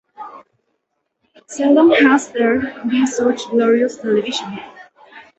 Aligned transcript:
Seldom 1.45 1.91
has 1.91 2.29
there 2.31 2.57
been 2.89 3.05
such 3.05 3.47
glorious 3.51 3.97
television. 3.97 4.57